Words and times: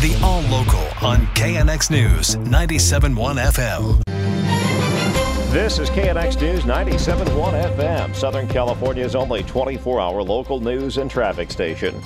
The 0.00 0.16
All 0.22 0.42
Local 0.42 0.86
on 1.04 1.26
KNX 1.34 1.90
News 1.90 2.36
97.1 2.36 3.50
FM. 3.50 4.00
This 5.50 5.80
is 5.80 5.90
KNX 5.90 6.40
News 6.40 6.62
97.1 6.62 7.74
FM, 7.74 8.14
Southern 8.14 8.46
California's 8.46 9.16
only 9.16 9.42
24 9.42 10.00
hour 10.00 10.22
local 10.22 10.60
news 10.60 10.98
and 10.98 11.10
traffic 11.10 11.50
station. 11.50 12.00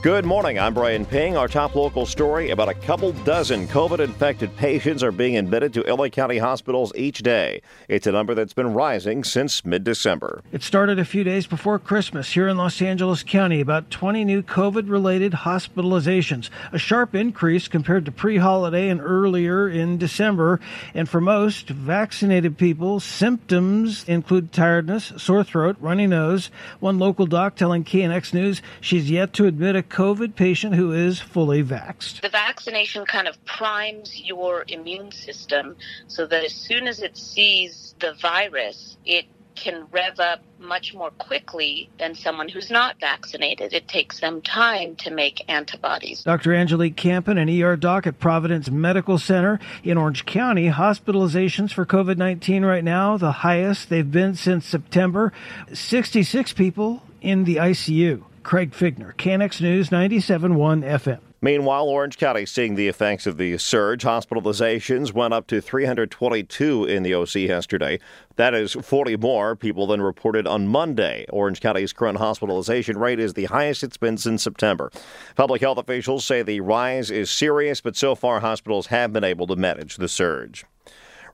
Good 0.00 0.24
morning. 0.24 0.60
I'm 0.60 0.74
Brian 0.74 1.04
Ping. 1.04 1.36
Our 1.36 1.48
top 1.48 1.74
local 1.74 2.06
story 2.06 2.50
about 2.50 2.68
a 2.68 2.74
couple 2.74 3.10
dozen 3.24 3.66
COVID 3.66 3.98
infected 3.98 4.56
patients 4.56 5.02
are 5.02 5.10
being 5.10 5.36
admitted 5.36 5.74
to 5.74 5.80
LA 5.92 6.08
County 6.08 6.38
hospitals 6.38 6.92
each 6.94 7.18
day. 7.18 7.62
It's 7.88 8.06
a 8.06 8.12
number 8.12 8.32
that's 8.32 8.52
been 8.52 8.74
rising 8.74 9.24
since 9.24 9.64
mid 9.64 9.82
December. 9.82 10.44
It 10.52 10.62
started 10.62 11.00
a 11.00 11.04
few 11.04 11.24
days 11.24 11.48
before 11.48 11.80
Christmas 11.80 12.30
here 12.30 12.46
in 12.46 12.56
Los 12.56 12.80
Angeles 12.80 13.24
County. 13.24 13.60
About 13.60 13.90
20 13.90 14.24
new 14.24 14.40
COVID 14.40 14.88
related 14.88 15.32
hospitalizations, 15.32 16.48
a 16.72 16.78
sharp 16.78 17.16
increase 17.16 17.66
compared 17.66 18.04
to 18.04 18.12
pre 18.12 18.36
holiday 18.36 18.90
and 18.90 19.00
earlier 19.00 19.68
in 19.68 19.98
December. 19.98 20.60
And 20.94 21.08
for 21.08 21.20
most 21.20 21.70
vaccinated 21.70 22.56
people, 22.56 23.00
symptoms 23.00 24.04
include 24.06 24.52
tiredness, 24.52 25.12
sore 25.16 25.42
throat, 25.42 25.76
runny 25.80 26.06
nose. 26.06 26.52
One 26.78 27.00
local 27.00 27.26
doc 27.26 27.56
telling 27.56 27.82
KNX 27.82 28.32
News 28.32 28.62
she's 28.80 29.10
yet 29.10 29.32
to 29.32 29.46
admit 29.46 29.74
a 29.74 29.87
COVID 29.88 30.34
patient 30.34 30.74
who 30.74 30.92
is 30.92 31.20
fully 31.20 31.62
vaxxed. 31.62 32.20
The 32.20 32.28
vaccination 32.28 33.04
kind 33.04 33.28
of 33.28 33.42
primes 33.44 34.20
your 34.20 34.64
immune 34.68 35.12
system 35.12 35.76
so 36.06 36.26
that 36.26 36.44
as 36.44 36.52
soon 36.52 36.86
as 36.86 37.00
it 37.00 37.16
sees 37.16 37.94
the 38.00 38.14
virus, 38.14 38.96
it 39.04 39.26
can 39.58 39.86
rev 39.90 40.20
up 40.20 40.40
much 40.58 40.94
more 40.94 41.10
quickly 41.10 41.90
than 41.98 42.14
someone 42.14 42.48
who's 42.48 42.70
not 42.70 42.98
vaccinated. 43.00 43.72
It 43.72 43.88
takes 43.88 44.20
them 44.20 44.40
time 44.40 44.96
to 44.96 45.10
make 45.10 45.42
antibodies. 45.48 46.22
Dr. 46.22 46.54
Angelique 46.54 46.96
Campen, 46.96 47.38
an 47.38 47.48
ER 47.48 47.76
doc 47.76 48.06
at 48.06 48.18
Providence 48.18 48.70
Medical 48.70 49.18
Center 49.18 49.58
in 49.82 49.98
Orange 49.98 50.24
County, 50.26 50.70
hospitalizations 50.70 51.72
for 51.72 51.84
COVID 51.84 52.16
19 52.16 52.64
right 52.64 52.84
now, 52.84 53.16
the 53.16 53.32
highest 53.32 53.88
they've 53.88 54.10
been 54.10 54.34
since 54.34 54.64
September. 54.64 55.32
66 55.72 56.52
people 56.52 57.02
in 57.20 57.44
the 57.44 57.56
ICU. 57.56 58.22
Craig 58.48 58.72
Fiegener, 58.72 59.14
KNX 59.16 59.60
News 59.60 59.90
97.1 59.90 60.82
FM. 60.82 61.18
Meanwhile, 61.42 61.86
Orange 61.86 62.16
County 62.16 62.46
seeing 62.46 62.76
the 62.76 62.88
effects 62.88 63.26
of 63.26 63.36
the 63.36 63.58
surge. 63.58 64.04
Hospitalizations 64.04 65.12
went 65.12 65.34
up 65.34 65.46
to 65.48 65.60
322 65.60 66.86
in 66.86 67.02
the 67.02 67.12
OC 67.12 67.34
yesterday. 67.34 67.98
That 68.36 68.54
is 68.54 68.72
40 68.72 69.18
more 69.18 69.54
people 69.54 69.86
than 69.86 70.00
reported 70.00 70.46
on 70.46 70.66
Monday. 70.66 71.26
Orange 71.28 71.60
County's 71.60 71.92
current 71.92 72.16
hospitalization 72.16 72.96
rate 72.96 73.20
is 73.20 73.34
the 73.34 73.44
highest 73.44 73.82
it's 73.82 73.98
been 73.98 74.16
since 74.16 74.44
September. 74.44 74.90
Public 75.36 75.60
health 75.60 75.76
officials 75.76 76.24
say 76.24 76.40
the 76.40 76.62
rise 76.62 77.10
is 77.10 77.30
serious, 77.30 77.82
but 77.82 77.96
so 77.96 78.14
far 78.14 78.40
hospitals 78.40 78.86
have 78.86 79.12
been 79.12 79.24
able 79.24 79.46
to 79.46 79.56
manage 79.56 79.96
the 79.96 80.08
surge 80.08 80.64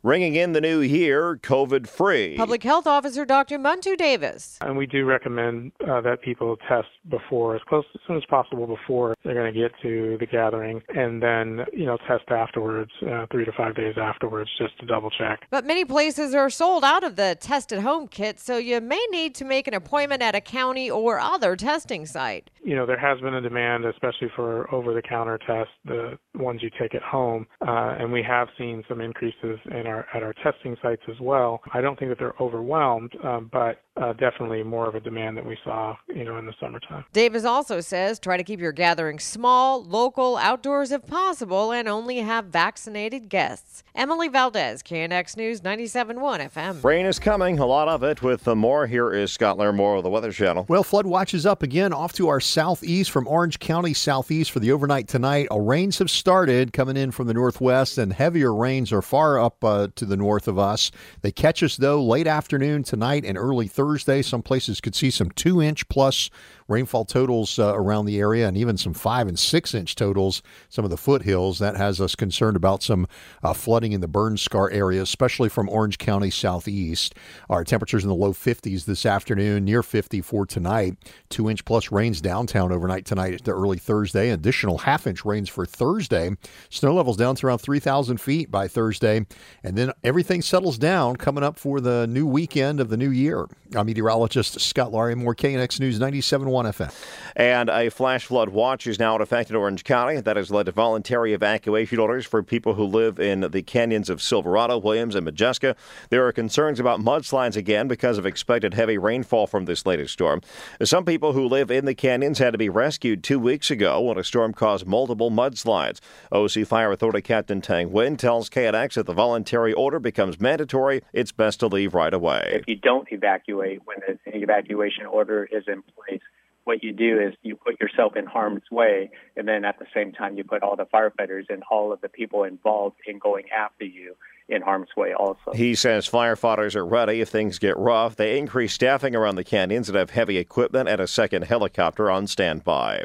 ringing 0.04 0.36
in 0.36 0.52
the 0.52 0.60
new 0.60 0.80
year 0.80 1.36
COVID 1.42 1.88
free. 1.88 2.36
Public 2.36 2.62
Health 2.62 2.86
Officer 2.86 3.24
Dr. 3.24 3.58
Muntu 3.58 3.96
Davis. 3.96 4.58
And 4.60 4.76
we 4.76 4.86
do 4.86 5.06
recommend 5.06 5.72
uh, 5.88 6.02
that 6.02 6.20
people 6.20 6.58
test 6.68 6.88
before, 7.08 7.56
as 7.56 7.62
close 7.66 7.86
as 7.94 8.00
soon 8.06 8.18
as 8.18 8.24
possible 8.26 8.66
before 8.66 9.14
they're 9.24 9.34
going 9.34 9.52
to 9.52 9.58
get 9.58 9.72
to 9.80 10.18
the 10.20 10.26
gathering, 10.26 10.82
and 10.94 11.22
then, 11.22 11.64
you 11.72 11.86
know, 11.86 11.96
test 12.06 12.28
afterwards, 12.28 12.90
uh, 13.10 13.26
three 13.32 13.46
to 13.46 13.52
five 13.52 13.74
days 13.74 13.94
afterwards, 13.96 14.50
just 14.58 14.78
to 14.78 14.86
double 14.86 15.08
check. 15.08 15.46
But 15.50 15.64
many 15.64 15.86
places 15.86 16.34
are 16.34 16.50
sold 16.50 16.84
out 16.84 17.02
of 17.02 17.16
the 17.16 17.36
test 17.40 17.72
at 17.72 17.80
home 17.80 18.06
kit, 18.06 18.38
so 18.38 18.58
you 18.58 18.82
may 18.82 19.04
need 19.10 19.34
to 19.36 19.44
make 19.46 19.66
an 19.66 19.74
appointment 19.74 20.20
at 20.22 20.34
a 20.34 20.40
county 20.42 20.90
or 20.90 21.18
other 21.18 21.56
testing 21.56 22.04
site. 22.04 22.50
You 22.64 22.76
know, 22.76 22.86
there 22.86 22.98
has 22.98 23.20
been 23.20 23.34
a 23.34 23.40
demand, 23.40 23.84
especially 23.84 24.28
for 24.34 24.72
over 24.74 24.94
the 24.94 25.02
counter 25.02 25.38
tests, 25.46 25.72
the 25.84 26.18
ones 26.34 26.62
you 26.62 26.70
take 26.80 26.94
at 26.94 27.02
home, 27.02 27.46
uh, 27.66 27.96
and 27.98 28.10
we 28.10 28.22
have 28.22 28.48
seen 28.58 28.82
some 28.88 29.00
increases 29.00 29.58
in 29.70 29.86
our 29.86 29.94
our 29.94 30.06
at 30.14 30.22
our 30.22 30.34
testing 30.42 30.76
sites 30.82 31.02
as 31.08 31.18
well. 31.20 31.60
I 31.72 31.80
don't 31.80 31.98
think 31.98 32.10
that 32.10 32.18
they're 32.18 32.34
overwhelmed, 32.40 33.12
um, 33.22 33.48
but 33.52 33.82
uh, 33.96 34.12
definitely 34.14 34.62
more 34.62 34.88
of 34.88 34.94
a 34.96 35.00
demand 35.00 35.36
that 35.36 35.46
we 35.46 35.56
saw, 35.62 35.96
you 36.08 36.24
know, 36.24 36.36
in 36.36 36.46
the 36.46 36.54
summertime. 36.58 37.04
Davis 37.12 37.44
also 37.44 37.80
says 37.80 38.18
try 38.18 38.36
to 38.36 38.42
keep 38.42 38.58
your 38.58 38.72
gatherings 38.72 39.22
small, 39.22 39.84
local, 39.84 40.36
outdoors 40.36 40.90
if 40.90 41.06
possible, 41.06 41.70
and 41.70 41.86
only 41.86 42.18
have 42.18 42.46
vaccinated 42.46 43.28
guests. 43.28 43.84
Emily 43.94 44.26
Valdez, 44.26 44.82
KNX 44.82 45.36
News 45.36 45.60
97.1 45.60 46.50
FM. 46.50 46.82
Rain 46.82 47.06
is 47.06 47.20
coming, 47.20 47.60
a 47.60 47.66
lot 47.66 47.86
of 47.86 48.02
it. 48.02 48.20
With 48.20 48.42
the 48.42 48.56
more, 48.56 48.88
here 48.88 49.12
is 49.12 49.30
Scott 49.30 49.58
Larimore 49.58 49.98
of 49.98 50.02
the 50.02 50.10
Weather 50.10 50.32
Channel. 50.32 50.66
Well, 50.68 50.82
flood 50.82 51.06
watches 51.06 51.46
up 51.46 51.62
again 51.62 51.92
off 51.92 52.12
to 52.14 52.28
our 52.28 52.40
southeast 52.40 53.12
from 53.12 53.28
Orange 53.28 53.60
County 53.60 53.94
southeast 53.94 54.50
for 54.50 54.58
the 54.58 54.72
overnight 54.72 55.06
tonight. 55.06 55.46
Uh, 55.52 55.60
rains 55.60 55.98
have 55.98 56.10
started 56.10 56.72
coming 56.72 56.96
in 56.96 57.12
from 57.12 57.28
the 57.28 57.34
northwest, 57.34 57.96
and 57.98 58.12
heavier 58.12 58.52
rains 58.52 58.92
are 58.92 59.02
far 59.02 59.38
up 59.38 59.62
uh, 59.62 59.86
to 59.94 60.04
the 60.04 60.16
north 60.16 60.48
of 60.48 60.58
us. 60.58 60.90
They 61.22 61.30
catch 61.30 61.62
us, 61.62 61.76
though, 61.76 62.02
late 62.02 62.26
afternoon 62.26 62.82
tonight 62.82 63.24
and 63.24 63.38
early 63.38 63.68
Thursday. 63.68 63.83
Some 64.22 64.42
places 64.42 64.80
could 64.80 64.94
see 64.94 65.10
some 65.10 65.30
two 65.30 65.60
inch 65.62 65.88
plus 65.88 66.30
rainfall 66.68 67.04
totals 67.04 67.58
uh, 67.58 67.74
around 67.74 68.06
the 68.06 68.18
area 68.18 68.48
and 68.48 68.56
even 68.56 68.76
some 68.76 68.94
five 68.94 69.28
and 69.28 69.38
six 69.38 69.74
inch 69.74 69.94
totals, 69.94 70.42
some 70.68 70.84
of 70.84 70.90
the 70.90 70.96
foothills. 70.96 71.58
That 71.58 71.76
has 71.76 72.00
us 72.00 72.14
concerned 72.14 72.56
about 72.56 72.82
some 72.82 73.06
uh, 73.42 73.52
flooding 73.52 73.92
in 73.92 74.00
the 74.00 74.08
burn 74.08 74.36
scar 74.36 74.70
area, 74.70 75.02
especially 75.02 75.48
from 75.48 75.68
Orange 75.68 75.98
County 75.98 76.30
southeast. 76.30 77.14
Our 77.50 77.64
temperatures 77.64 78.02
in 78.02 78.08
the 78.08 78.14
low 78.14 78.32
50s 78.32 78.84
this 78.84 79.04
afternoon, 79.04 79.64
near 79.64 79.82
50 79.82 80.20
for 80.22 80.46
tonight. 80.46 80.96
Two 81.28 81.50
inch 81.50 81.64
plus 81.64 81.92
rains 81.92 82.20
downtown 82.20 82.72
overnight 82.72 83.04
tonight 83.04 83.44
to 83.44 83.50
early 83.50 83.78
Thursday. 83.78 84.30
Additional 84.30 84.78
half 84.78 85.06
inch 85.06 85.24
rains 85.24 85.48
for 85.48 85.66
Thursday. 85.66 86.30
Snow 86.70 86.94
levels 86.94 87.16
down 87.16 87.36
to 87.36 87.46
around 87.46 87.58
3,000 87.58 88.18
feet 88.20 88.50
by 88.50 88.68
Thursday. 88.68 89.26
And 89.62 89.76
then 89.76 89.92
everything 90.02 90.42
settles 90.42 90.78
down 90.78 91.16
coming 91.16 91.44
up 91.44 91.58
for 91.58 91.80
the 91.80 92.06
new 92.06 92.26
weekend 92.26 92.80
of 92.80 92.88
the 92.88 92.96
new 92.96 93.10
year. 93.10 93.46
I'm 93.76 93.86
meteorologist 93.86 94.60
Scott 94.60 94.92
Larimore, 94.92 95.34
KNX 95.34 95.80
News 95.80 95.98
97.1 95.98 96.46
FM. 96.46 96.94
And 97.34 97.68
a 97.68 97.90
flash 97.90 98.26
flood 98.26 98.50
watch 98.50 98.86
is 98.86 98.98
now 98.98 99.16
in 99.16 99.22
effect 99.22 99.50
in 99.50 99.56
Orange 99.56 99.82
County. 99.84 100.20
That 100.20 100.36
has 100.36 100.50
led 100.50 100.66
to 100.66 100.72
voluntary 100.72 101.32
evacuation 101.32 101.98
orders 101.98 102.26
for 102.26 102.42
people 102.42 102.74
who 102.74 102.84
live 102.84 103.18
in 103.18 103.40
the 103.40 103.62
canyons 103.62 104.08
of 104.10 104.22
Silverado, 104.22 104.78
Williams, 104.78 105.14
and 105.14 105.26
Modjeska. 105.26 105.74
There 106.10 106.26
are 106.26 106.32
concerns 106.32 106.78
about 106.78 107.00
mudslides 107.00 107.56
again 107.56 107.88
because 107.88 108.18
of 108.18 108.26
expected 108.26 108.74
heavy 108.74 108.98
rainfall 108.98 109.46
from 109.46 109.64
this 109.64 109.84
latest 109.86 110.12
storm. 110.12 110.40
Some 110.82 111.04
people 111.04 111.32
who 111.32 111.48
live 111.48 111.70
in 111.70 111.84
the 111.84 111.94
canyons 111.94 112.38
had 112.38 112.52
to 112.52 112.58
be 112.58 112.68
rescued 112.68 113.24
two 113.24 113.40
weeks 113.40 113.70
ago 113.70 114.00
when 114.00 114.18
a 114.18 114.24
storm 114.24 114.52
caused 114.52 114.86
multiple 114.86 115.30
mudslides. 115.30 116.00
OC 116.30 116.66
Fire 116.66 116.92
Authority 116.92 117.22
Captain 117.22 117.60
Thanh 117.60 117.90
Nguyen 117.90 118.18
tells 118.18 118.50
KNX 118.50 118.94
that 118.94 119.06
the 119.06 119.12
voluntary 119.12 119.72
order 119.72 119.98
becomes 119.98 120.40
mandatory. 120.40 121.02
It's 121.12 121.32
best 121.32 121.60
to 121.60 121.66
leave 121.66 121.94
right 121.94 122.14
away. 122.14 122.60
If 122.60 122.68
you 122.68 122.76
don't 122.76 123.10
evacuate 123.10 123.63
when 123.84 123.98
the 124.06 124.36
evacuation 124.36 125.06
order 125.06 125.48
is 125.50 125.64
in 125.66 125.82
place, 125.82 126.22
what 126.64 126.82
you 126.82 126.92
do 126.92 127.20
is 127.20 127.34
you 127.42 127.56
put 127.56 127.78
yourself 127.80 128.16
in 128.16 128.24
harm's 128.24 128.62
way, 128.70 129.10
and 129.36 129.46
then 129.46 129.64
at 129.64 129.78
the 129.78 129.86
same 129.94 130.12
time 130.12 130.36
you 130.36 130.44
put 130.44 130.62
all 130.62 130.76
the 130.76 130.86
firefighters 130.86 131.44
and 131.50 131.62
all 131.70 131.92
of 131.92 132.00
the 132.00 132.08
people 132.08 132.44
involved 132.44 132.96
in 133.06 133.18
going 133.18 133.50
after 133.50 133.84
you 133.84 134.16
in 134.48 134.60
harm's 134.60 134.94
way 134.96 135.14
also. 135.14 135.52
He 135.54 135.74
says 135.74 136.08
firefighters 136.08 136.74
are 136.76 136.84
ready 136.84 137.20
if 137.20 137.30
things 137.30 137.58
get 137.58 137.76
rough. 137.78 138.16
They 138.16 138.38
increase 138.38 138.74
staffing 138.74 139.16
around 139.16 139.36
the 139.36 139.44
canyons 139.44 139.88
and 139.88 139.96
have 139.96 140.10
heavy 140.10 140.36
equipment 140.36 140.88
and 140.88 141.00
a 141.00 141.06
second 141.06 141.42
helicopter 141.42 142.10
on 142.10 142.26
standby. 142.26 143.04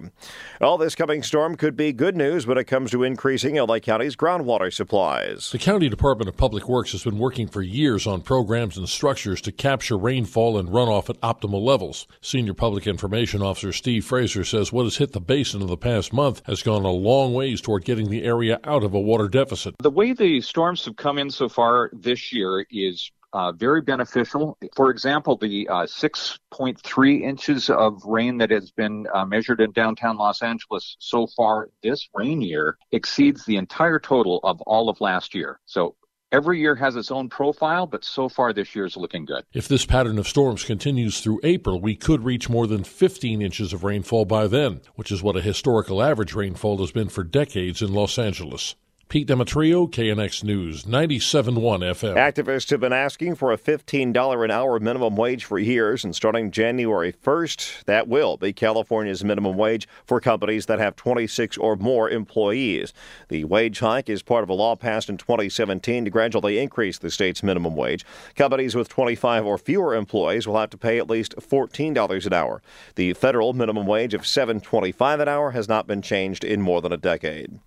All 0.59 0.77
this 0.77 0.95
coming 0.95 1.23
storm 1.23 1.55
could 1.55 1.77
be 1.77 1.93
good 1.93 2.17
news 2.17 2.45
when 2.45 2.57
it 2.57 2.65
comes 2.65 2.91
to 2.91 3.03
increasing 3.03 3.55
LA 3.55 3.79
County's 3.79 4.17
groundwater 4.17 4.73
supplies. 4.73 5.51
The 5.51 5.59
County 5.59 5.87
Department 5.87 6.27
of 6.27 6.35
Public 6.35 6.67
Works 6.67 6.91
has 6.91 7.03
been 7.03 7.17
working 7.17 7.47
for 7.47 7.61
years 7.61 8.05
on 8.05 8.21
programs 8.21 8.77
and 8.77 8.89
structures 8.89 9.41
to 9.41 9.51
capture 9.53 9.97
rainfall 9.97 10.57
and 10.57 10.69
runoff 10.69 11.09
at 11.09 11.21
optimal 11.21 11.63
levels. 11.63 12.05
Senior 12.21 12.53
Public 12.53 12.85
Information 12.85 13.41
Officer 13.41 13.71
Steve 13.71 14.03
Frasher 14.03 14.45
says 14.45 14.73
what 14.73 14.83
has 14.83 14.97
hit 14.97 15.13
the 15.13 15.21
basin 15.21 15.61
in 15.61 15.67
the 15.67 15.77
past 15.77 16.11
month 16.11 16.41
has 16.45 16.61
gone 16.61 16.83
a 16.83 16.91
long 16.91 17.33
ways 17.33 17.61
toward 17.61 17.85
getting 17.85 18.09
the 18.09 18.23
area 18.23 18.59
out 18.65 18.83
of 18.83 18.93
a 18.93 18.99
water 18.99 19.29
deficit. 19.29 19.75
The 19.79 19.89
way 19.89 20.11
the 20.11 20.41
storms 20.41 20.83
have 20.83 20.97
come 20.97 21.17
in 21.17 21.28
so 21.31 21.49
far 21.49 21.89
this 21.93 22.31
year 22.33 22.65
is 22.71 23.11
uh, 23.33 23.51
very 23.51 23.81
beneficial. 23.81 24.57
For 24.75 24.89
example, 24.89 25.37
the 25.37 25.67
uh, 25.69 25.85
6.3 25.85 27.21
inches 27.21 27.69
of 27.69 28.03
rain 28.03 28.37
that 28.39 28.49
has 28.49 28.71
been 28.71 29.05
uh, 29.13 29.25
measured 29.25 29.61
in 29.61 29.71
downtown 29.71 30.17
Los 30.17 30.41
Angeles 30.41 30.95
so 30.99 31.27
far 31.27 31.69
this 31.83 32.09
rain 32.15 32.41
year 32.41 32.77
exceeds 32.91 33.45
the 33.45 33.57
entire 33.57 33.99
total 33.99 34.39
of 34.43 34.61
all 34.61 34.89
of 34.89 34.99
last 34.99 35.35
year. 35.35 35.59
So 35.65 35.95
Every 36.31 36.59
year 36.59 36.75
has 36.75 36.95
its 36.95 37.09
own 37.09 37.27
profile, 37.27 37.87
but 37.87 38.05
so 38.05 38.29
far 38.29 38.53
this 38.53 38.75
year 38.75 38.85
is 38.85 38.95
looking 38.95 39.25
good. 39.25 39.45
If 39.51 39.67
this 39.67 39.87
pattern 39.87 40.19
of 40.19 40.27
storms 40.27 40.63
continues 40.63 41.21
through 41.21 41.39
April, 41.43 41.81
we 41.81 41.95
could 41.95 42.23
reach 42.23 42.47
more 42.47 42.67
than 42.67 42.83
15 42.83 43.41
inches 43.41 43.73
of 43.73 43.83
rainfall 43.83 44.25
by 44.25 44.45
then, 44.45 44.81
which 44.93 45.11
is 45.11 45.23
what 45.23 45.35
a 45.35 45.41
historical 45.41 46.03
average 46.03 46.35
rainfall 46.35 46.77
has 46.77 46.91
been 46.91 47.09
for 47.09 47.23
decades 47.23 47.81
in 47.81 47.93
Los 47.93 48.19
Angeles. 48.19 48.75
Pete 49.09 49.27
Demetriou, 49.27 49.89
KNX 49.89 50.43
News, 50.43 50.83
97.1 50.83 51.55
FM. 51.55 52.13
Activists 52.13 52.69
have 52.69 52.79
been 52.79 52.93
asking 52.93 53.33
for 53.33 53.51
a 53.51 53.57
$15 53.57 54.45
an 54.45 54.51
hour 54.51 54.79
minimum 54.79 55.15
wage 55.15 55.45
for 55.45 55.57
years, 55.57 56.03
and 56.03 56.15
starting 56.15 56.51
January 56.51 57.11
1st, 57.11 57.85
that 57.85 58.07
will 58.07 58.37
be 58.37 58.53
California's 58.53 59.23
minimum 59.23 59.57
wage 59.57 59.87
for 60.05 60.21
companies 60.21 60.67
that 60.67 60.77
have 60.77 60.95
26 60.95 61.57
or 61.57 61.75
more 61.75 62.07
employees. 62.07 62.93
The 63.29 63.45
wage 63.45 63.79
hike 63.79 64.11
is 64.11 64.21
part 64.21 64.43
of 64.43 64.49
a 64.49 64.53
law 64.53 64.75
passed 64.75 65.09
in 65.09 65.17
2017 65.17 66.05
to 66.05 66.11
gradually 66.11 66.59
increase 66.59 66.99
the 66.99 67.09
state's 67.09 67.41
minimum 67.41 67.75
wage. 67.75 68.05
Companies 68.35 68.75
with 68.75 68.89
25 68.89 69.43
or 69.43 69.57
fewer 69.57 69.95
employees 69.95 70.47
will 70.47 70.59
have 70.59 70.69
to 70.69 70.77
pay 70.77 70.99
at 70.99 71.09
least 71.09 71.35
$14 71.37 72.27
an 72.27 72.33
hour. 72.33 72.61
The 72.93 73.13
federal 73.13 73.53
minimum 73.53 73.87
wage 73.87 74.13
of 74.13 74.21
$7.25 74.21 75.19
an 75.19 75.27
hour 75.27 75.49
has 75.49 75.67
not 75.67 75.87
been 75.87 76.03
changed 76.03 76.43
in 76.43 76.61
more 76.61 76.79
than 76.79 76.93
a 76.93 76.97
decade. 76.97 77.59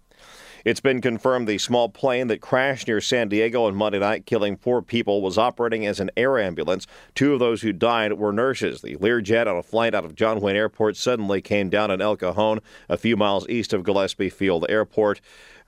It's 0.64 0.80
been 0.80 1.00
confirmed 1.00 1.48
the 1.48 1.58
small 1.58 1.88
plane 1.88 2.28
that 2.28 2.40
crashed 2.40 2.86
near 2.86 3.00
San 3.00 3.28
Diego 3.28 3.64
on 3.64 3.74
Monday 3.74 3.98
night, 3.98 4.26
killing 4.26 4.56
four 4.56 4.80
people, 4.80 5.20
was 5.20 5.36
operating 5.36 5.86
as 5.86 5.98
an 5.98 6.10
air 6.16 6.38
ambulance. 6.38 6.86
Two 7.14 7.34
of 7.34 7.40
those 7.40 7.62
who 7.62 7.72
died 7.72 8.12
were 8.14 8.32
nurses. 8.32 8.80
The 8.80 8.96
Learjet 8.96 9.48
on 9.48 9.56
a 9.56 9.62
flight 9.62 9.94
out 9.94 10.04
of 10.04 10.14
John 10.14 10.40
Wayne 10.40 10.56
Airport 10.56 10.96
suddenly 10.96 11.40
came 11.40 11.68
down 11.68 11.90
in 11.90 12.00
El 12.00 12.16
Cajon, 12.16 12.60
a 12.88 12.96
few 12.96 13.16
miles 13.16 13.48
east 13.48 13.72
of 13.72 13.82
Gillespie 13.82 14.30
Field 14.30 14.64
Airport. 14.68 15.20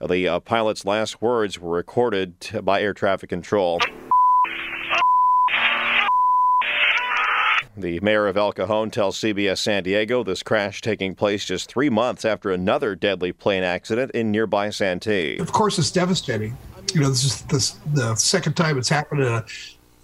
The 0.05 0.27
uh, 0.27 0.39
pilot's 0.39 0.85
last 0.85 1.21
words 1.21 1.59
were 1.59 1.75
recorded 1.75 2.35
by 2.63 2.81
air 2.81 2.93
traffic 2.93 3.29
control. 3.29 3.79
The 7.77 7.99
mayor 7.99 8.27
of 8.27 8.37
El 8.37 8.53
Cajon 8.53 8.89
tells 8.89 9.19
CBS 9.19 9.57
San 9.57 9.83
Diego 9.83 10.23
this 10.23 10.43
crash 10.43 10.81
taking 10.81 11.13
place 11.13 11.43
just 11.43 11.69
three 11.69 11.89
months 11.89 12.23
after 12.23 12.51
another 12.51 12.95
deadly 12.95 13.33
plane 13.33 13.63
accident 13.63 14.11
in 14.11 14.31
nearby 14.31 14.69
Santee. 14.69 15.37
Of 15.37 15.51
course, 15.51 15.77
it's 15.77 15.91
devastating. 15.91 16.57
You 16.93 17.01
know, 17.01 17.09
this 17.09 17.25
is 17.25 17.41
this, 17.43 17.71
the 17.93 18.15
second 18.15 18.53
time 18.53 18.77
it's 18.77 18.87
happened 18.87 19.21
in 19.21 19.27
a 19.27 19.43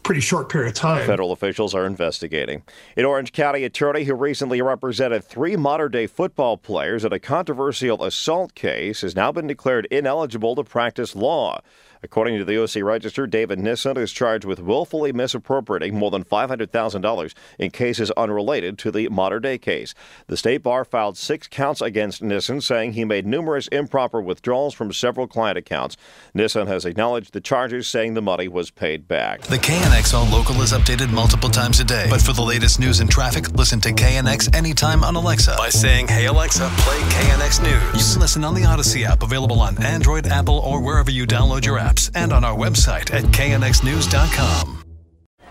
pretty 0.04 0.20
short 0.20 0.50
period 0.50 0.70
of 0.70 0.74
time. 0.74 1.06
Federal 1.08 1.32
officials 1.32 1.74
are 1.74 1.86
investigating. 1.86 2.64
An 2.98 3.06
Orange 3.06 3.32
County 3.32 3.64
attorney 3.64 4.04
who 4.04 4.16
recently 4.16 4.62
represented 4.62 5.24
three 5.24 5.56
Mater 5.56 5.88
Dei 5.88 6.08
football 6.08 6.58
players 6.58 7.06
in 7.06 7.14
a 7.14 7.20
controversial 7.20 8.04
assault 8.04 8.54
case 8.54 9.02
has 9.02 9.16
now 9.16 9.32
been 9.32 9.48
declared 9.48 9.88
ineligible 9.92 10.56
to 10.56 10.64
practice 10.64 11.16
law. 11.16 11.62
According 12.04 12.40
to 12.40 12.46
the 12.46 12.62
OC 12.62 12.84
Register, 12.84 13.28
David 13.28 13.60
Nissen 13.60 13.96
is 13.96 14.12
charged 14.12 14.44
with 14.44 14.60
willfully 14.60 15.14
misappropriating 15.14 15.94
more 15.94 16.10
than 16.10 16.24
$500,000 16.24 17.34
in 17.60 17.70
cases 17.70 18.10
unrelated 18.18 18.80
to 18.80 18.92
the 18.92 19.08
Mater 19.10 19.40
Dei 19.40 19.60
case. 19.60 19.94
The 20.26 20.36
state 20.36 20.64
bar 20.64 20.84
filed 20.84 21.16
six 21.16 21.48
counts 21.48 21.80
against 21.80 22.24
Nissen, 22.24 22.60
saying 22.60 22.94
he 22.94 23.06
made 23.06 23.28
numerous 23.28 23.68
improper 23.68 24.20
withdrawals 24.20 24.74
from 24.74 24.92
several 24.92 25.28
client 25.28 25.60
accounts. 25.60 25.96
Nissen 26.34 26.66
has 26.66 26.86
acknowledged 26.86 27.34
the 27.34 27.42
charges, 27.42 27.88
saying 27.88 28.16
the 28.16 28.22
money 28.22 28.48
was 28.48 28.72
paid 28.72 29.08
back. 29.08 29.42
The 29.42 29.58
KNX 29.58 30.16
All 30.16 30.26
Local 30.26 30.60
is 30.62 30.74
updated 30.74 31.12
multiple 31.12 31.50
times 31.50 31.80
a 31.80 31.84
day. 31.84 32.08
But 32.10 32.22
for 32.22 32.34
the 32.34 32.42
latest 32.42 32.80
news 32.80 33.00
and 33.00 33.12
traffic, 33.12 33.52
listen 33.52 33.80
to 33.82 33.90
KNX 33.90 34.56
anytime 34.56 35.04
on 35.04 35.16
Alexa 35.16 35.56
by 35.58 35.70
saying, 35.70 36.08
Hey 36.08 36.26
Alexa, 36.26 36.68
play 36.78 37.00
KNX 37.00 37.62
News. 37.62 38.08
You 38.08 38.14
can 38.14 38.22
listen 38.22 38.44
on 38.44 38.56
the 38.56 38.62
Audacy 38.62 39.06
app, 39.06 39.22
available 39.22 39.60
on 39.60 39.82
Android, 39.84 40.26
Apple, 40.26 40.58
or 40.60 40.82
wherever 40.82 41.12
you 41.12 41.28
download 41.28 41.64
your 41.64 41.78
apps, 41.92 42.10
and 42.16 42.34
on 42.34 42.44
our 42.44 42.56
website 42.56 43.14
at 43.14 43.24
knxnews.com. 43.26 44.78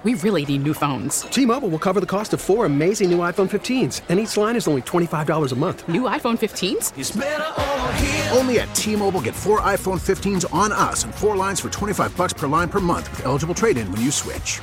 We 0.03 0.15
really 0.15 0.47
need 0.47 0.63
new 0.63 0.73
phones. 0.73 1.23
T-Mobile 1.23 1.69
will 1.69 1.79
cover 1.79 2.01
the 2.01 2.07
cost 2.07 2.33
of 2.33 2.41
four 2.41 2.65
amazing 2.65 3.11
new 3.11 3.19
iPhone 3.19 3.51
15s, 3.51 4.01
and 4.09 4.19
each 4.19 4.35
line 4.39 4.57
is 4.57 4.67
only 4.67 4.81
$25 4.81 5.53
a 5.53 5.55
month. 5.57 5.87
New 5.89 6.03
iPhone 6.03 6.39
15s? 6.39 8.35
Only 8.35 8.61
at 8.61 8.75
T-Mobile 8.75 9.21
get 9.21 9.35
four 9.35 9.61
iPhone 9.61 10.01
15s 10.01 10.53
on 10.55 10.73
us 10.73 11.05
and 11.05 11.15
four 11.15 11.37
lines 11.37 11.61
for 11.61 11.69
25 11.69 12.17
bucks 12.17 12.33
per 12.33 12.47
line 12.47 12.71
per 12.71 12.81
month 12.81 13.11
with 13.11 13.27
eligible 13.27 13.55
trade-in 13.55 13.93
when 13.93 14.01
you 14.01 14.11
switch. 14.11 14.63